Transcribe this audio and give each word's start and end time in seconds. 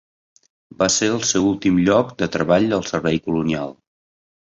Va 0.79 0.87
ser 0.93 1.09
el 1.17 1.21
seu 1.33 1.45
últim 1.51 1.79
lloc 1.91 2.11
de 2.25 2.31
treball 2.39 2.69
al 2.81 2.91
Servei 2.91 3.25
Colonial. 3.29 3.81